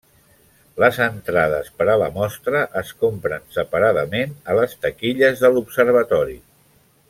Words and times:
Les 0.83 0.95
entrades 1.07 1.69
per 1.81 1.87
a 1.93 1.97
la 2.03 2.07
mostra 2.15 2.63
es 2.81 2.95
compren 3.03 3.45
separadament 3.59 4.35
a 4.53 4.57
les 4.61 4.75
taquilles 4.87 5.45
de 5.45 5.57
l’observatori. 5.57 6.37